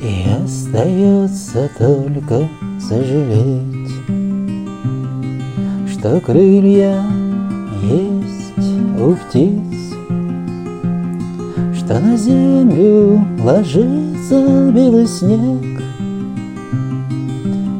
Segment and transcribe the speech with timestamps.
[0.00, 2.48] остается только
[2.80, 3.90] сожалеть,
[5.90, 7.02] Что крылья
[7.82, 9.94] есть у птиц,
[11.76, 15.82] Что на землю ложится белый снег,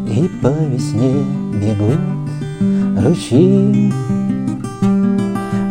[0.07, 1.25] И по весне
[1.55, 3.91] бегут ручьи,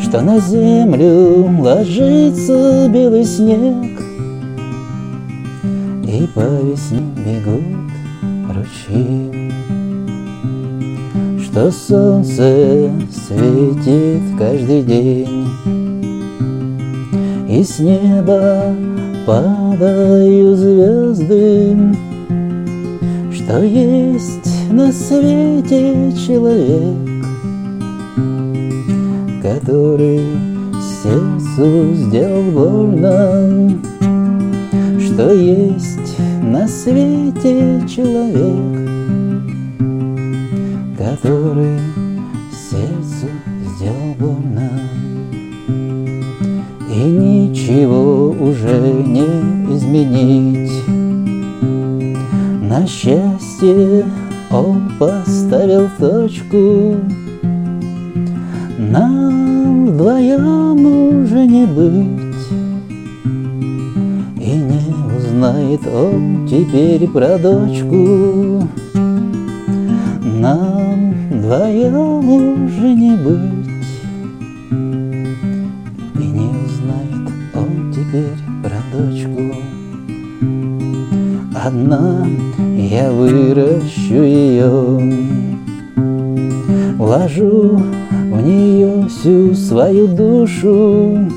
[0.02, 4.09] Что на землю ложится белый снег,
[6.10, 7.92] и по весне бегут
[8.56, 9.52] ручьи.
[11.44, 15.48] Что солнце светит каждый день
[17.48, 18.76] И с неба
[19.28, 21.78] падают звезды.
[23.32, 26.96] Что есть на свете человек
[29.42, 30.22] Который
[31.04, 33.80] сердцу сделал больно.
[35.00, 35.99] Что есть
[36.50, 38.90] на свете человек,
[40.98, 41.80] который
[42.52, 43.28] сердцу
[43.68, 44.72] сделал больно.
[46.92, 50.72] И ничего уже не изменить.
[52.68, 54.06] На счастье
[54.50, 56.96] он поставил точку.
[58.80, 62.19] Нам вдвоем уже не быть.
[65.40, 68.68] Знает он теперь про дочку.
[70.22, 73.70] Нам вдвоем уже не быть.
[76.20, 79.56] И не узнает он теперь про дочку.
[81.56, 82.28] Одна
[82.76, 85.00] я выращу ее,
[86.98, 91.30] Вложу в нее всю свою душу,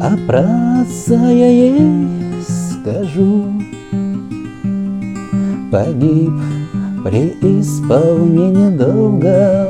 [0.00, 2.15] А праца я ей
[2.86, 3.44] скажу.
[5.72, 6.32] Погиб
[7.04, 9.68] при исполнении долга,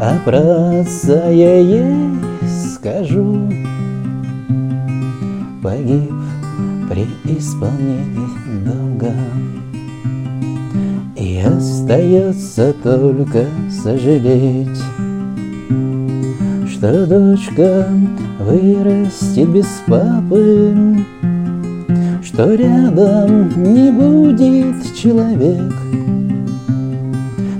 [0.00, 1.96] А праца я ей
[2.46, 3.50] скажу.
[5.62, 6.12] Погиб
[6.88, 8.28] при исполнении
[8.64, 9.14] долга.
[11.16, 13.46] И остается только
[13.82, 14.80] сожалеть,
[16.68, 17.88] Что дочка
[18.38, 21.04] вырастет без папы,
[22.38, 25.74] что рядом не будет человек,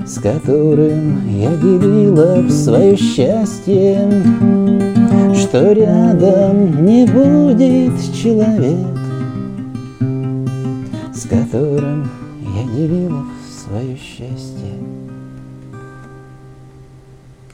[0.07, 4.09] С которым я делила свое счастье,
[5.35, 8.97] Что рядом не будет человек,
[11.13, 12.09] С которым
[12.55, 15.18] я делила свое счастье.